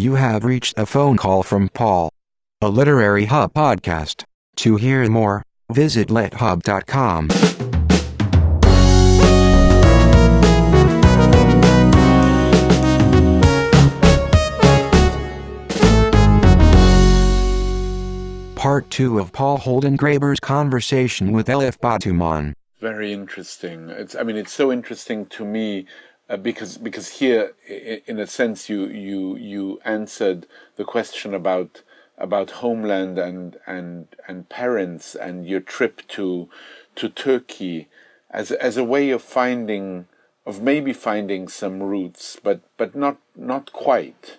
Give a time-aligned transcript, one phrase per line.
[0.00, 2.08] You have reached a phone call from Paul,
[2.62, 4.24] a Literary Hub podcast.
[4.56, 7.28] To hear more, visit lithub.com.
[18.54, 22.54] Part 2 of Paul Holdengraber's conversation with Elif Batuman.
[22.80, 23.90] Very interesting.
[23.90, 25.86] It's, I mean, it's so interesting to me
[26.30, 27.54] uh, because because here,
[28.06, 30.46] in a sense, you you you answered
[30.76, 31.82] the question about
[32.16, 36.48] about homeland and and and parents and your trip to
[36.94, 37.88] to Turkey
[38.30, 40.06] as as a way of finding
[40.46, 44.38] of maybe finding some roots, but but not not quite.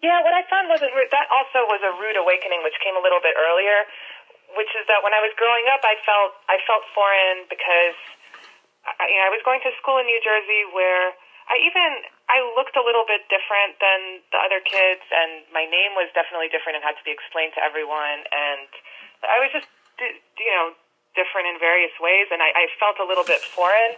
[0.00, 3.02] Yeah, what I found was a, that also was a rude awakening, which came a
[3.04, 3.84] little bit earlier,
[4.56, 7.98] which is that when I was growing up, I felt I felt foreign because
[8.88, 11.12] I, you know I was going to school in New Jersey where
[11.46, 11.90] I even
[12.26, 16.50] I looked a little bit different than the other kids, and my name was definitely
[16.50, 18.66] different and had to be explained to everyone, and
[19.22, 19.70] I was just
[20.02, 20.74] you know
[21.14, 23.94] different in various ways, and I, I felt a little bit foreign,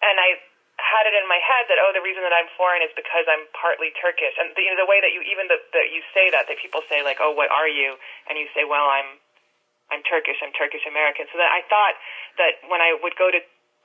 [0.00, 0.40] and I
[0.80, 3.46] had it in my head that oh the reason that I'm foreign is because I'm
[3.54, 6.50] partly Turkish and the, you know the way that you even that you say that
[6.50, 7.94] that people say like oh what are you?
[8.26, 9.20] And you say well I'm
[9.92, 11.30] I'm Turkish I'm Turkish American.
[11.30, 11.94] So that I thought
[12.42, 13.38] that when I would go to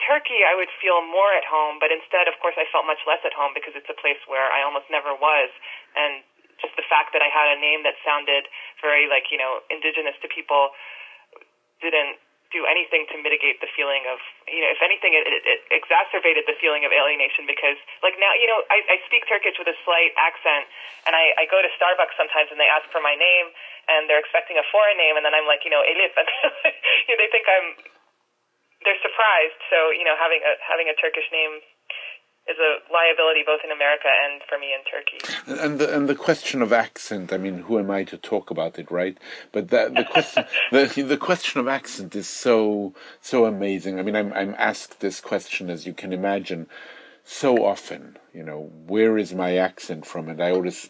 [0.03, 3.22] Turkey I would feel more at home but instead of course I felt much less
[3.28, 5.50] at home because it's a place where I almost never was.
[5.95, 6.23] And
[6.59, 8.47] just the fact that I had a name that sounded
[8.83, 10.75] very like you know indigenous to people
[11.80, 12.19] didn't
[12.50, 14.17] do anything to mitigate the feeling of,
[14.50, 18.34] you know, if anything, it, it, it exacerbated the feeling of alienation because, like now,
[18.34, 20.66] you know, I, I speak Turkish with a slight accent,
[21.06, 23.53] and I, I go to Starbucks sometimes and they ask for my name,
[23.86, 26.30] and they're expecting a foreign name, and then I'm like, you know, Elif, and
[27.06, 27.67] you know, they think I'm,
[28.83, 29.59] they're surprised.
[29.69, 31.59] So, you know, having a having a Turkish name
[32.49, 35.61] is a liability both in America and for me in Turkey.
[35.61, 38.80] And the and the question of accent, I mean, who am I to talk about
[38.80, 39.17] it, right?
[39.52, 44.00] But the the question the the question of accent is so so amazing.
[44.00, 46.68] I mean, I'm I'm asked this question as you can imagine
[47.23, 48.18] so often.
[48.34, 50.29] You know, where is my accent from?
[50.29, 50.89] And I always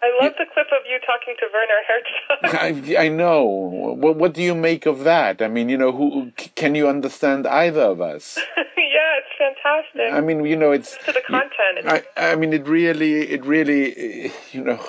[0.00, 2.96] I love the clip of you talking to Werner Herzog.
[2.98, 3.44] I, I know.
[3.44, 5.42] What, what do you make of that?
[5.42, 8.38] I mean, you know, who can you understand either of us?
[8.56, 10.12] yeah, it's fantastic.
[10.12, 12.06] I mean, you know, it's to the content.
[12.16, 14.80] I, I mean, it really, it really, you know,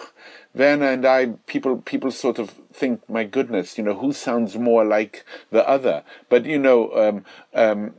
[0.54, 4.86] Werner and I, people, people sort of think, my goodness, you know, who sounds more
[4.86, 6.04] like the other?
[6.30, 7.94] But you know, um, um,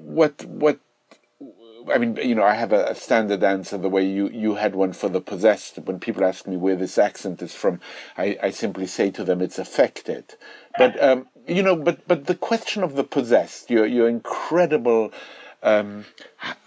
[0.00, 0.80] what, what
[1.90, 4.74] I mean, you know, I have a, a, standard answer the way you, you had
[4.74, 5.78] one for the possessed.
[5.78, 7.80] When people ask me where this accent is from,
[8.16, 10.34] I, I simply say to them it's affected.
[10.76, 15.12] But um, you know, but but the question of the possessed, your your incredible.
[15.60, 16.04] Um,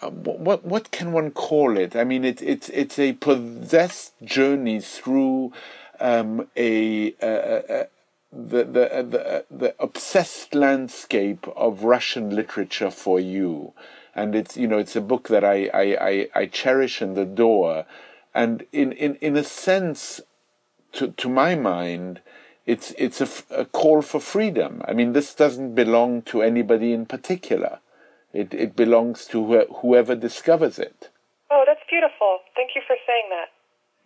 [0.02, 1.96] what what can one call it?
[1.96, 5.53] I mean, it's it's it's a possessed journey through
[6.02, 7.88] um, a, a, a
[8.34, 13.74] the the the the obsessed landscape of Russian literature for you
[14.16, 17.85] and it's you know it's a book that I I, I, I cherish and adore,
[18.33, 20.22] and in, in, in a sense,
[20.94, 22.22] to to my mind,
[22.66, 24.81] it's it's a, a call for freedom.
[24.88, 27.79] I mean, this doesn't belong to anybody in particular.
[28.33, 31.09] It it belongs to wh whoever discovers it.
[31.49, 32.39] Oh, that's beautiful.
[32.55, 33.49] Thank you for saying that.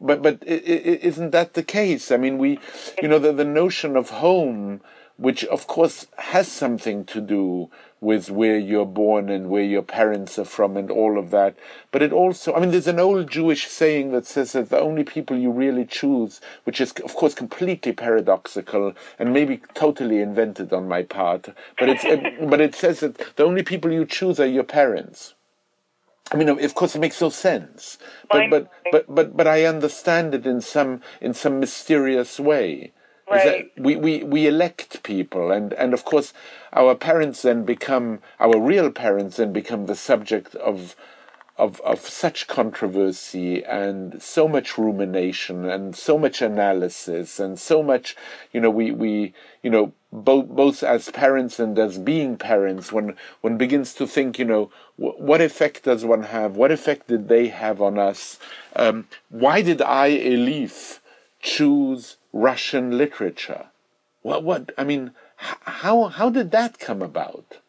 [0.02, 2.12] But but isn't that the case?
[2.12, 2.60] I mean, we,
[3.02, 4.82] you know, the the notion of home,
[5.18, 7.70] which of course has something to do
[8.02, 11.56] with where you're born and where your parents are from and all of that.
[11.92, 15.04] But it also, I mean, there's an old Jewish saying that says that the only
[15.04, 20.88] people you really choose, which is of course completely paradoxical and maybe totally invented on
[20.88, 21.50] my part,
[21.80, 25.34] but it's, it, but it says that the only people you choose are your parents.
[26.32, 28.00] I mean, of course, it makes no sense,
[28.32, 32.94] but but but but but I understand it in some in some mysterious way.
[33.30, 33.72] Right.
[33.76, 36.32] we, we, we elect people, and, and of course,
[36.74, 40.96] our parents then become, our real parents then become the subject of,
[41.58, 48.16] of, of such controversy and so much rumination and so much analysis and so much,
[48.54, 49.34] you know, we, we
[49.64, 54.38] you know, both, both as parents and as being parents, when one begins to think,
[54.38, 56.56] you know, what effect does one have?
[56.56, 58.38] What effect did they have on us?
[58.76, 61.00] Um, why did I, Elif,
[61.42, 63.68] choose Russian literature.
[64.22, 64.44] What?
[64.44, 64.72] What?
[64.78, 67.60] I mean, how how did that come about?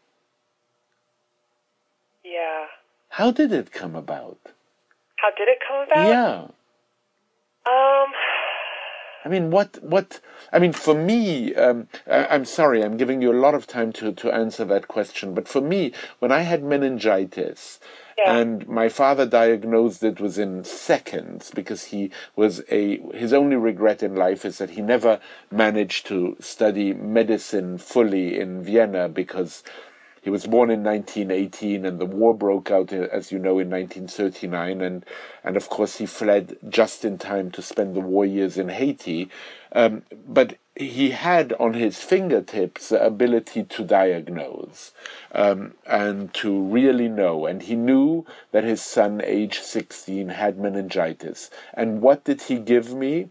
[2.24, 2.66] Yeah.
[3.10, 4.38] How did it come about?
[5.16, 6.08] How did it come about?
[6.08, 6.38] Yeah.
[7.72, 8.12] Um.
[9.24, 10.20] I mean, what, what,
[10.52, 13.92] I mean, for me, um, I, I'm sorry, I'm giving you a lot of time
[13.94, 17.80] to, to answer that question, but for me, when I had meningitis,
[18.24, 24.14] And my father diagnosed it within seconds because he was a his only regret in
[24.14, 25.20] life is that he never
[25.50, 29.62] managed to study medicine fully in Vienna because
[30.22, 33.70] he was born in 1918 and the war broke out uh, as you know in
[33.70, 35.04] 1939 and
[35.44, 39.30] and of course he fled just in time to spend the war years in Haiti.
[39.72, 44.93] Um, but he had on his fingertips the ability to diagnose
[45.32, 47.46] um, and to really know.
[47.46, 51.50] And he knew that his son, age 16, had meningitis.
[51.73, 53.31] And what did he give me?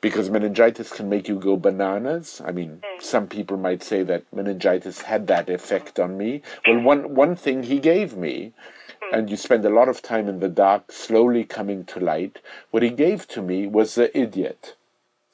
[0.00, 2.40] Because meningitis can make you go bananas.
[2.44, 6.42] I mean, some people might say that meningitis had that effect on me.
[6.66, 8.52] Well, one, one thing he gave me,
[9.12, 12.40] and you spend a lot of time in the dark, slowly coming to light,
[12.70, 14.76] what he gave to me was the idiot.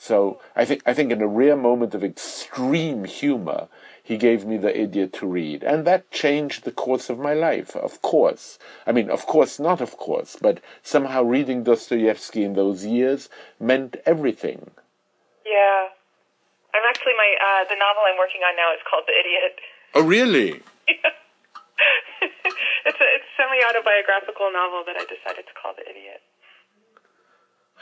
[0.03, 3.69] So I think I think in a rare moment of extreme humor,
[4.03, 7.77] he gave me the idiot to read, and that changed the course of my life.
[7.77, 12.85] Of course, I mean, of course, not of course, but somehow reading Dostoevsky in those
[12.85, 13.29] years
[13.61, 14.75] meant everything.
[15.47, 15.95] Yeah.
[16.75, 19.55] I'm actually my uh, the novel I'm working on now is called The Idiot.
[19.95, 20.67] Oh, really?
[20.91, 20.99] it's
[22.35, 23.09] a it's a
[23.39, 26.27] semi autobiographical novel that I decided to call The Idiot.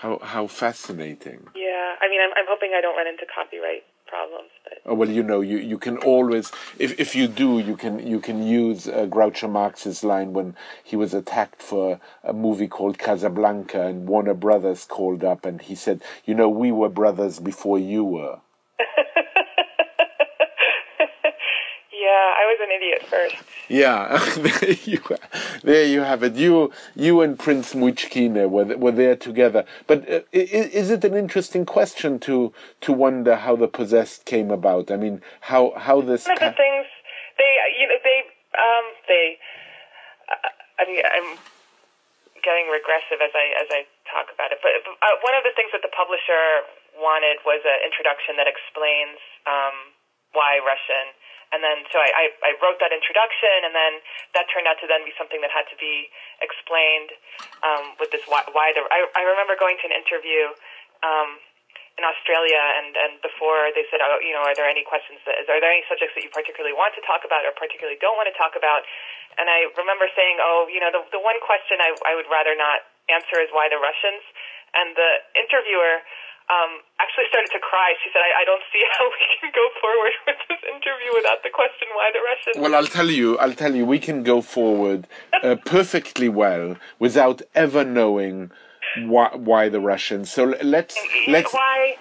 [0.01, 1.49] How how fascinating.
[1.55, 1.95] Yeah.
[2.01, 5.23] I mean, I'm I'm hoping I don't run into copyright problems, but Oh, well, you
[5.23, 9.07] know, you, you can always, if, if you do, you can you can use uh,
[9.07, 14.85] Groucho Marx's line when he was attacked for a movie called Casablanca, and Warner Brothers
[14.85, 18.39] called up, and he said, "You know, we were brothers before you were."
[21.93, 23.37] yeah, I was an idiot first.
[23.69, 25.01] Yeah, there you
[25.63, 26.35] there you have it.
[26.35, 29.65] You you and Prince Myshkin were were there together.
[29.87, 32.53] But uh, is it an interesting question to
[32.83, 34.91] to wonder how the possessed came about?
[34.91, 36.27] I mean, how how this.
[36.27, 36.87] One of the things
[37.39, 38.21] they, you know, they,
[38.61, 39.39] um, they.
[40.29, 41.41] Uh, I mean, I'm
[42.45, 44.61] getting regressive as I as I talk about it.
[44.61, 49.21] But uh, one of the things that the publisher wanted was an introduction that explains
[49.49, 49.97] um,
[50.37, 51.17] why Russian.
[51.51, 53.99] And then, so I, I, I wrote that introduction, and then
[54.39, 56.07] that turned out to then be something that had to be
[56.39, 57.11] explained
[57.67, 58.87] um, with this why, why the.
[58.87, 60.55] I, I remember going to an interview
[61.03, 61.43] um,
[61.99, 65.19] in Australia, and, and before they said, oh, you know, are there any questions?
[65.27, 68.15] That, are there any subjects that you particularly want to talk about or particularly don't
[68.15, 68.87] want to talk about?
[69.35, 72.55] And I remember saying, oh, you know, the, the one question I, I would rather
[72.55, 74.23] not answer is why the Russians.
[74.71, 76.07] And the interviewer
[76.51, 77.95] um, actually started to cry.
[78.03, 81.41] She said, I, I don't see how we can go forward with this interview without
[81.47, 82.55] the question why the Russians.
[82.59, 85.07] Well, I'll tell you, I'll tell you, we can go forward
[85.43, 88.51] uh, perfectly well without ever knowing
[89.07, 90.31] why, why the Russians.
[90.31, 90.99] So let's
[91.29, 91.53] let's.
[91.55, 91.95] why?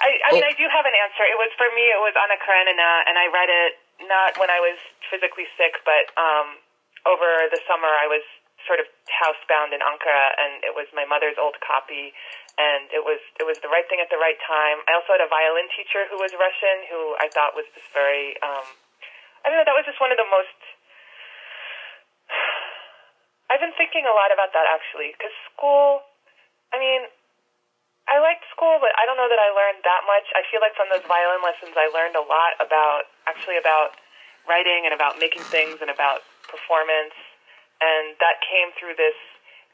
[0.00, 0.50] I, I mean, Oh.
[0.50, 1.22] I do have an answer.
[1.28, 1.84] It was for me.
[1.92, 3.72] It was Anna Karenina, and I read it
[4.08, 4.80] not when I was
[5.12, 6.56] physically sick, but um,
[7.04, 7.92] over the summer.
[8.00, 8.24] I was
[8.66, 12.12] sort of housebound in Ankara, and it was my mother's old copy,
[12.58, 14.82] and it was it was the right thing at the right time.
[14.90, 18.34] I also had a violin teacher who was Russian, who I thought was just very.
[18.42, 18.66] Um,
[19.44, 19.68] I don't know.
[19.68, 20.58] That was just one of the most.
[23.50, 26.06] I've been thinking a lot about that actually, because school.
[26.70, 27.02] I mean,
[28.06, 30.26] I liked school, but I don't know that I learned that much.
[30.38, 33.98] I feel like from those violin lessons, I learned a lot about actually about
[34.46, 37.14] writing and about making things and about performance,
[37.82, 39.18] and that came through this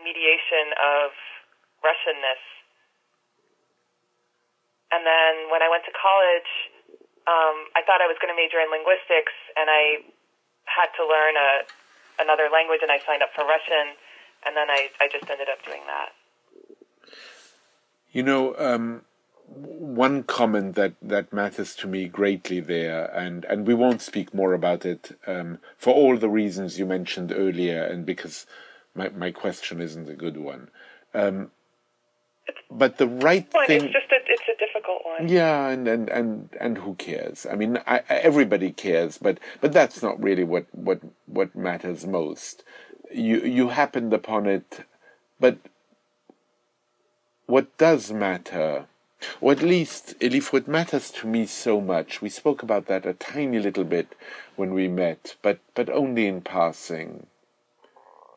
[0.00, 1.12] mediation of
[1.84, 2.55] Russianness.
[4.92, 6.50] And then when I went to college,
[7.26, 10.06] um, I thought I was going to major in linguistics, and I
[10.66, 11.50] had to learn a
[12.22, 13.98] another language, and I signed up for Russian,
[14.46, 16.14] and then I I just ended up doing that.
[18.12, 19.02] You know, um,
[19.48, 24.54] one comment that, that matters to me greatly there, and, and we won't speak more
[24.54, 28.46] about it um, for all the reasons you mentioned earlier, and because
[28.94, 30.70] my, my question isn't a good one.
[31.14, 31.50] Um,
[32.70, 33.84] but the right One, thing.
[33.84, 35.28] it's just a, it's a difficult one.
[35.28, 37.46] Yeah, and, and, and, and who cares?
[37.50, 42.06] I mean, I, I- everybody cares, but, but that's not really what, what, what matters
[42.06, 42.64] most.
[43.12, 44.80] You, you happened upon it,
[45.40, 45.58] but
[47.46, 48.86] what does matter,
[49.40, 53.14] or at least, Elif, what matters to me so much, we spoke about that a
[53.14, 54.14] tiny little bit
[54.56, 57.26] when we met, but, but only in passing,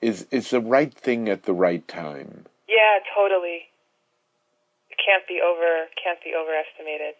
[0.01, 2.45] is, is the right thing at the right time.
[2.69, 3.68] Yeah, totally.
[5.05, 7.15] Can't be over can't be overestimated.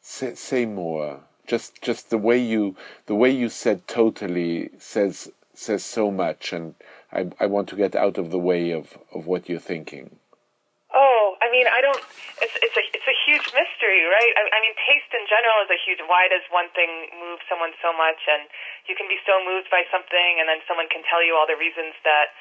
[0.00, 1.20] Say, say more.
[1.46, 6.74] Just just the way you the way you said totally says says so much, and
[7.12, 10.16] I I want to get out of the way of of what you're thinking.
[10.94, 12.04] Oh, I I mean, I don't.
[12.44, 14.32] It's it's a it's a huge mystery, right?
[14.36, 16.04] I, I mean, taste in general is a huge.
[16.04, 18.20] Why does one thing move someone so much?
[18.28, 18.44] And
[18.84, 21.56] you can be so moved by something, and then someone can tell you all the
[21.56, 22.36] reasons that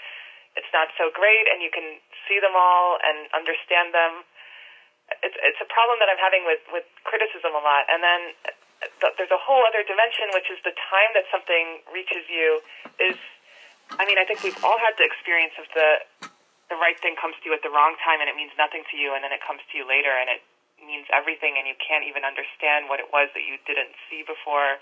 [0.60, 4.24] it's not so great, and you can see them all and understand them.
[5.24, 8.36] It's it's a problem that I'm having with with criticism a lot, and then
[9.18, 12.60] there's a whole other dimension, which is the time that something reaches you.
[13.00, 13.18] Is
[13.96, 16.30] I mean, I think we've all had the experience of the
[16.68, 19.00] the right thing comes to you at the wrong time and it means nothing to
[19.00, 20.44] you and then it comes to you later and it
[20.84, 24.78] means everything and you can't even understand what it was that you didn't see before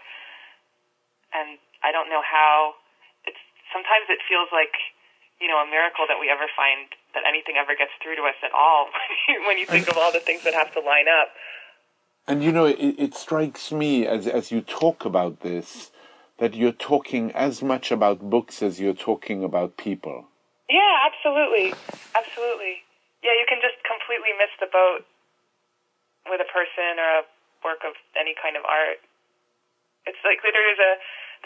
[1.32, 2.74] and i don't know how
[3.30, 4.74] it's sometimes it feels like
[5.42, 8.40] you know a miracle that we ever find that anything ever gets through to us
[8.44, 8.88] at all
[9.48, 11.30] when you think of all the things that have to line up
[12.28, 15.92] and you know it, it strikes me as as you talk about this
[16.38, 20.28] that you're talking as much about books as you're talking about people
[20.70, 21.74] yeah, absolutely.
[22.18, 22.82] Absolutely.
[23.22, 25.06] Yeah, you can just completely miss the boat
[26.26, 27.24] with a person or a
[27.62, 29.02] work of any kind of art.
[30.06, 30.94] It's like there's a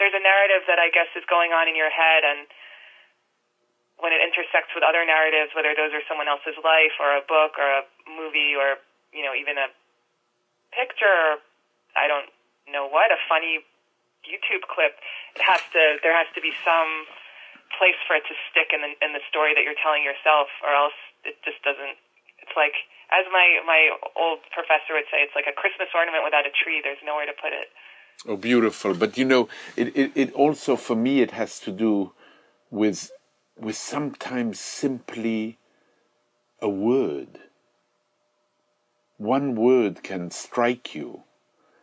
[0.00, 2.48] there's a narrative that I guess is going on in your head and
[4.00, 7.60] when it intersects with other narratives, whether those are someone else's life or a book
[7.60, 8.80] or a movie or,
[9.12, 9.68] you know, even a
[10.72, 11.44] picture or
[11.96, 12.28] I don't
[12.68, 13.60] know what, a funny
[14.24, 14.96] YouTube clip,
[15.36, 17.08] it has to there has to be some
[17.76, 20.72] place for it to stick in the in the story that you're telling yourself, or
[20.74, 21.96] else it just doesn't.
[22.40, 22.76] It's like,
[23.12, 26.80] as my my old professor would say, it's like a Christmas ornament without a tree.
[26.82, 27.68] There's nowhere to put it.
[28.28, 28.94] Oh, beautiful!
[28.94, 32.12] But you know, it, it, it also for me it has to do
[32.70, 33.10] with
[33.60, 35.58] with sometimes simply
[36.60, 37.40] a word.
[39.18, 41.24] One word can strike you.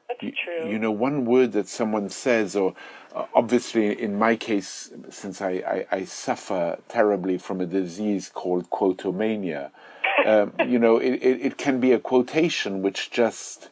[0.09, 0.71] That's you, true.
[0.71, 2.73] You know, one word that someone says, or
[3.15, 8.69] uh, obviously in my case, since I, I, I, suffer terribly from a disease called
[8.69, 9.71] quotomania,
[10.25, 13.69] um, you know, it, it, it, can be a quotation which just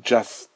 [0.00, 0.48] just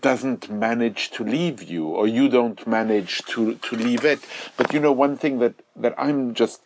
[0.00, 4.20] doesn't manage to leave you, or you don't manage to, to leave it.
[4.56, 6.62] But you know, one thing that, that I'm just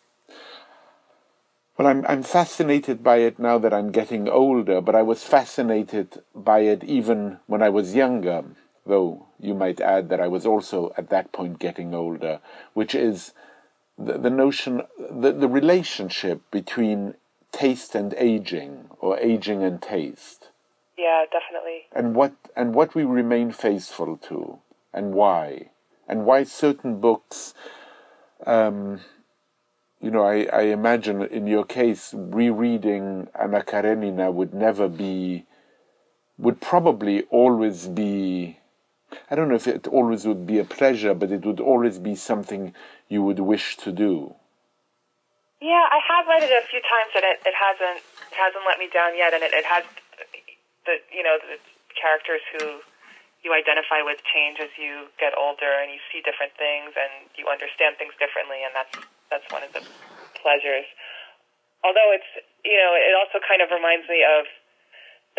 [1.77, 6.21] well, I'm I'm fascinated by it now that I'm getting older, but I was fascinated
[6.35, 8.43] by it even when I was younger
[8.85, 12.39] though you might add that I was also at that point getting older,
[12.73, 13.33] which is
[13.97, 17.15] the, the notion, the, the relationship between
[17.51, 20.49] taste and aging, or aging and taste.
[21.01, 21.87] Yeah, definitely.
[21.93, 24.59] And what and what we remain faithful to,
[24.93, 25.71] and why,
[26.07, 27.55] and why certain books.
[28.45, 29.01] Um,
[29.99, 35.45] you know, I, I imagine in your case, rereading Anna Karenina would never be,
[36.37, 38.59] would probably always be
[39.29, 42.15] I don't know if it always would be a pleasure, but it would always be
[42.15, 42.73] something
[43.09, 44.35] you would wish to do.
[45.61, 48.79] Yeah, I have read it a few times, and it, it hasn't it hasn't let
[48.79, 49.33] me down yet.
[49.33, 49.83] And it, it has
[50.85, 51.57] the you know the
[51.93, 52.81] characters who
[53.41, 57.49] you identify with change as you get older, and you see different things, and you
[57.49, 58.93] understand things differently, and that's
[59.33, 59.81] that's one of the
[60.37, 60.85] pleasures.
[61.81, 62.31] Although it's
[62.65, 64.45] you know it also kind of reminds me of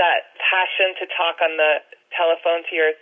[0.01, 1.85] that passion to talk on the
[2.17, 2.93] telephone to your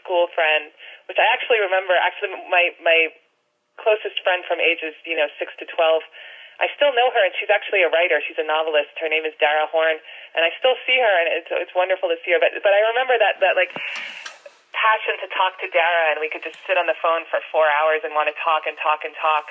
[0.00, 0.72] school friend,
[1.08, 1.92] which I actually remember.
[1.96, 3.12] Actually, my my
[3.76, 6.04] closest friend from ages you know six to twelve.
[6.60, 8.20] I still know her, and she's actually a writer.
[8.20, 8.92] She's a novelist.
[9.00, 9.96] Her name is Dara Horn,
[10.36, 12.40] and I still see her, and it's it's wonderful to see her.
[12.40, 13.72] But but I remember that that like
[14.76, 17.64] passion to talk to Dara, and we could just sit on the phone for four
[17.64, 19.48] hours and want to talk and talk and talk.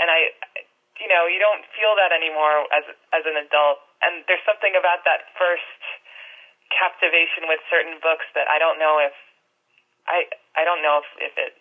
[0.00, 0.32] And I,
[0.96, 3.84] you know, you don't feel that anymore as as an adult.
[4.00, 5.80] And there's something about that first
[6.72, 9.12] captivation with certain books that I don't know if
[10.08, 10.24] I
[10.56, 11.52] I don't know if, if it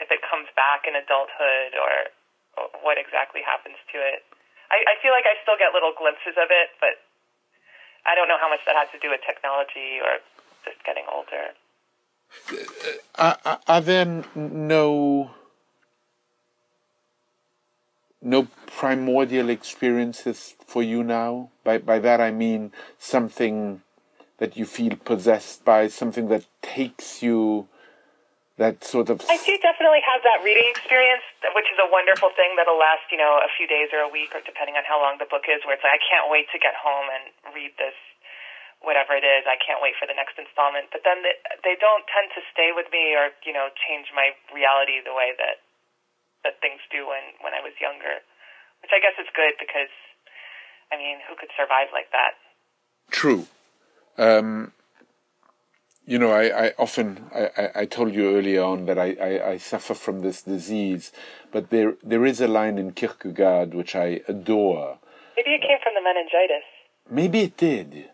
[0.00, 2.15] if it comes back in adulthood or, or
[2.82, 4.24] what exactly happens to it.
[4.70, 6.98] I, I feel like I still get little glimpses of it, but
[8.06, 10.18] I don't know how much that has to do with technology or
[10.64, 11.54] just getting older.
[13.16, 15.30] Are, are there no
[18.22, 21.50] no primordial experiences for you now?
[21.64, 23.82] By by that I mean something
[24.38, 27.68] that you feel possessed by, something that takes you
[28.56, 29.20] that sort of.
[29.28, 33.20] I do definitely have that reading experience, which is a wonderful thing that'll last, you
[33.20, 35.60] know, a few days or a week, or depending on how long the book is.
[35.68, 37.96] Where it's like I can't wait to get home and read this,
[38.80, 39.44] whatever it is.
[39.44, 40.88] I can't wait for the next installment.
[40.88, 41.36] But then they,
[41.68, 45.36] they don't tend to stay with me or you know change my reality the way
[45.36, 45.60] that
[46.48, 48.24] that things do when when I was younger,
[48.80, 49.92] which I guess is good because,
[50.88, 52.40] I mean, who could survive like that?
[53.12, 53.44] True.
[54.16, 54.72] Um,
[56.06, 59.56] you know, I, I often I, I told you earlier on that I, I, I,
[59.58, 61.10] suffer from this disease,
[61.50, 64.98] but there there is a line in Kierkegaard which I adore.
[65.36, 66.64] Maybe it came from the meningitis.
[67.10, 68.10] Maybe it did.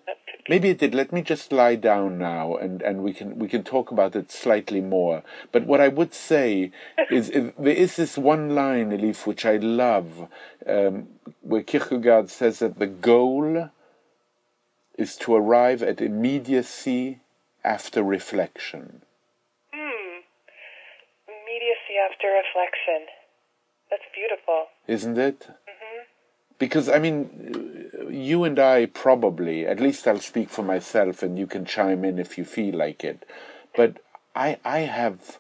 [0.49, 0.95] Maybe it did.
[0.95, 4.33] Let me just lie down now, and, and we can we can talk about it
[4.33, 5.23] slightly more.
[5.53, 6.73] But what I would say
[7.11, 10.29] is, is there is this one line, Elif, which I love,
[10.67, 11.09] um,
[11.43, 13.71] where Kierkegaard says that the goal
[14.99, 17.21] is to arrive at immediacy
[17.65, 19.03] after reflection.
[19.73, 20.21] Hmm.
[21.29, 23.07] Immediacy after reflection.
[23.91, 24.67] That's beautiful.
[24.87, 25.41] Isn't it?
[25.41, 26.03] Mm-hmm.
[26.59, 31.47] Because, I mean, you and I probably, at least I'll speak for myself and you
[31.47, 33.27] can chime in if you feel like it,
[33.77, 33.99] but
[34.35, 35.39] I, I have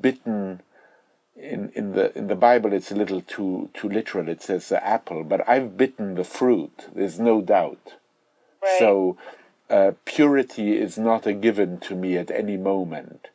[0.00, 0.62] bitten
[1.36, 4.28] in, in the in the Bible it's a little too too literal.
[4.28, 6.88] It says the apple, but I've bitten the fruit.
[6.94, 7.94] There's no doubt.
[8.62, 8.76] Right.
[8.78, 9.16] So
[9.72, 13.28] uh, purity is not a given to me at any moment.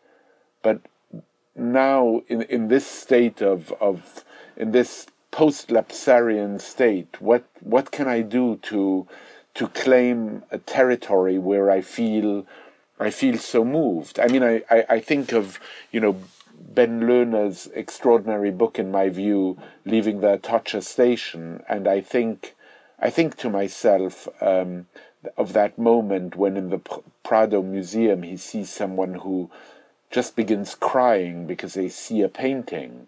[0.61, 0.81] But
[1.55, 4.23] now, in, in this state of, of
[4.55, 9.07] in this post-lapsarian state, what what can I do to
[9.55, 12.45] to claim a territory where I feel
[12.99, 14.19] I feel so moved?
[14.19, 15.59] I mean, I, I, I think of
[15.91, 16.17] you know
[16.59, 22.55] Ben Lerner's extraordinary book, in my view, leaving the Atocha station, and I think
[22.99, 24.27] I think to myself.
[24.41, 24.87] Um,
[25.35, 26.79] of that moment when in the
[27.23, 29.49] Prado Museum he sees someone who
[30.11, 33.07] just begins crying because they see a painting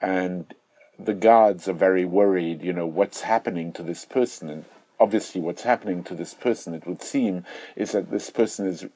[0.00, 0.54] and
[0.98, 4.48] the guards are very worried, you know, what's happening to this person.
[4.48, 4.64] And
[4.98, 7.44] obviously, what's happening to this person, it would seem,
[7.74, 8.86] is that this person is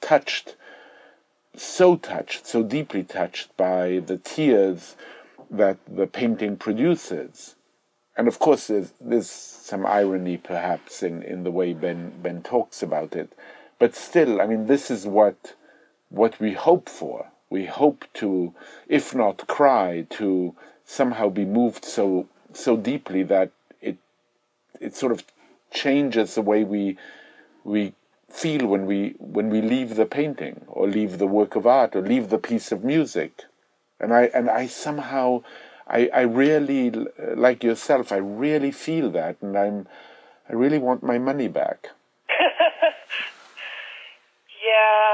[0.00, 0.56] touched,
[1.54, 4.96] so touched, so deeply touched by the tears
[5.48, 7.54] that the painting produces
[8.18, 12.82] and of course, there's, there's some irony perhaps in, in the way Ben Ben talks
[12.82, 13.32] about it,
[13.78, 15.54] but still, I mean, this is what
[16.10, 17.30] what we hope for.
[17.48, 18.52] We hope to,
[18.88, 23.98] if not cry, to somehow be moved so so deeply that it
[24.80, 25.22] it sort of
[25.70, 26.98] changes the way we
[27.62, 27.94] we
[28.28, 32.02] feel when we when we leave the painting or leave the work of art or
[32.02, 33.44] leave the piece of music
[34.00, 35.42] and i and i somehow
[35.88, 36.92] I, I really,
[37.34, 39.88] like yourself, I really feel that, and I'm,
[40.48, 41.88] I really want my money back.
[44.68, 45.08] yeah,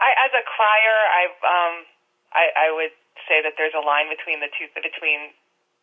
[0.00, 1.74] I, as a crier, I, um,
[2.32, 2.96] I, I would
[3.28, 5.36] say that there's a line between the two, between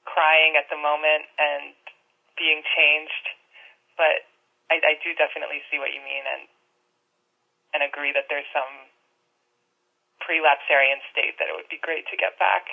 [0.05, 1.77] crying at the moment and
[2.37, 3.25] being changed,
[4.01, 4.25] but
[4.73, 6.49] I, I do definitely see what you mean, and
[7.73, 8.89] and agree that there's some
[10.21, 12.69] pre-lapsarian state that it would be great to get back.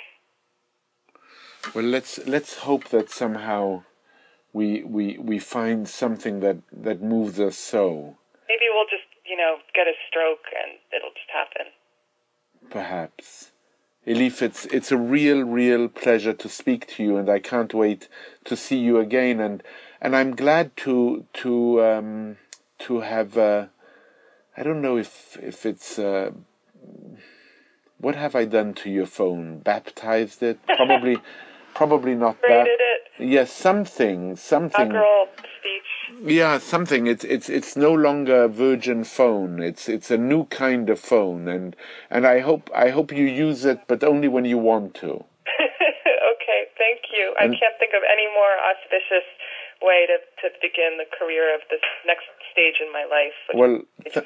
[1.73, 3.83] Well, let's let's hope that somehow
[4.53, 8.17] we we we find something that that moves us so.
[8.49, 11.67] Maybe we'll just you know get a stroke and it'll just happen.
[12.69, 13.51] Perhaps.
[14.05, 18.09] Elif, it's it's a real, real pleasure to speak to you, and I can't wait
[18.45, 19.39] to see you again.
[19.39, 19.61] And
[20.01, 22.37] and I'm glad to to um,
[22.79, 23.37] to have.
[23.37, 23.67] Uh,
[24.57, 25.99] I don't know if if it's.
[25.99, 26.31] Uh,
[27.99, 29.59] what have I done to your phone?
[29.59, 30.59] Baptized it?
[30.65, 31.17] Probably.
[31.73, 32.67] Probably not that.
[32.67, 33.01] It.
[33.19, 34.89] Yes, something, something.
[34.89, 35.27] Girl
[35.59, 36.23] speech.
[36.23, 37.07] Yeah, something.
[37.07, 39.61] It's it's it's no longer a virgin phone.
[39.61, 41.75] It's it's a new kind of phone, and
[42.09, 45.09] and I hope I hope you use it, but only when you want to.
[45.61, 47.35] okay, thank you.
[47.39, 49.27] And I can't think of any more auspicious
[49.81, 53.33] way to, to begin the career of this next stage in my life.
[53.53, 54.25] Well, th-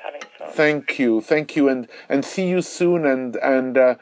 [0.52, 3.78] thank you, thank you, and and see you soon, and and.
[3.78, 3.96] Uh,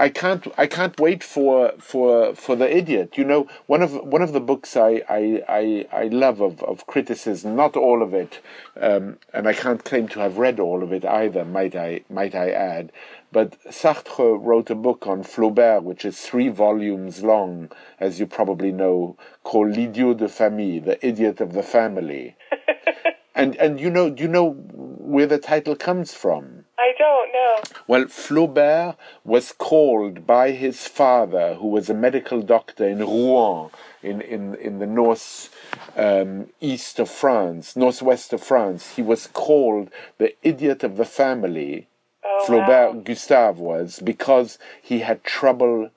[0.00, 3.18] I can't I can't wait for for for the idiot.
[3.18, 6.86] You know, one of one of the books I I, I, I love of, of
[6.86, 8.40] criticism, not all of it,
[8.80, 11.44] um, and I can't claim to have read all of it either.
[11.44, 12.92] Might I might I add?
[13.32, 18.70] But Sartre wrote a book on Flaubert, which is three volumes long, as you probably
[18.70, 22.36] know, called L'idiot de famille, the idiot of the family.
[23.34, 26.57] and and you know do you know where the title comes from.
[26.78, 27.56] I don't know.
[27.88, 34.20] Well, Flaubert was called by his father, who was a medical doctor in Rouen, in,
[34.20, 35.50] in, in the north
[35.96, 38.94] um, east of France, northwest of France.
[38.94, 41.88] He was called the idiot of the family.
[42.24, 43.00] Oh, Flaubert wow.
[43.02, 45.90] Gustave was because he had trouble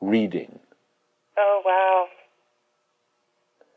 [0.00, 0.58] reading.
[1.38, 2.06] Oh wow.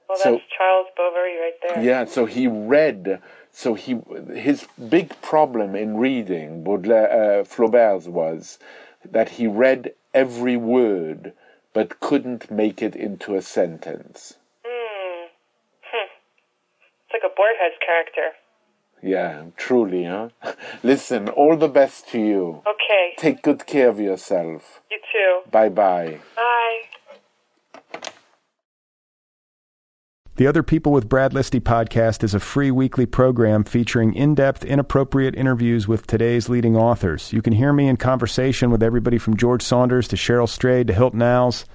[0.09, 1.83] Well, so, that's Charles Bovary right there.
[1.83, 3.99] Yeah, so he read so he
[4.33, 8.59] his big problem in reading Baudelaire, uh, Flaubert's was
[9.03, 11.33] that he read every word
[11.73, 14.35] but couldn't make it into a sentence.
[14.65, 15.27] Mm.
[15.81, 16.07] Hm.
[17.05, 18.31] It's like a Borges character.
[19.01, 20.29] Yeah, truly, huh?
[20.83, 22.61] Listen, all the best to you.
[22.67, 23.13] Okay.
[23.17, 24.81] Take good care of yourself.
[24.91, 25.49] You too.
[25.49, 26.81] Bye bye bye.
[30.41, 34.65] The Other People with Brad Listi podcast is a free weekly program featuring in depth,
[34.65, 37.31] inappropriate interviews with today's leading authors.
[37.31, 40.95] You can hear me in conversation with everybody from George Saunders to Cheryl Strayed to
[40.95, 41.65] Hilton Als,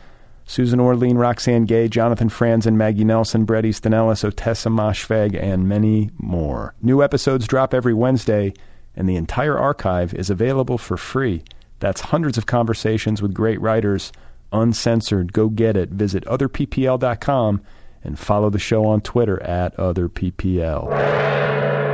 [0.46, 6.10] Susan Orlean, Roxane Gay, Jonathan Franzen, Maggie Nelson, Bret Easton Ellis, Ottessa Moshfegh, and many
[6.18, 6.74] more.
[6.82, 8.52] New episodes drop every Wednesday,
[8.96, 11.44] and the entire archive is available for free.
[11.78, 14.10] That's hundreds of conversations with great writers,
[14.50, 15.32] uncensored.
[15.32, 15.90] Go get it.
[15.90, 17.60] Visit otherppl.com
[18.06, 21.85] and follow the show on Twitter at OtherPPL.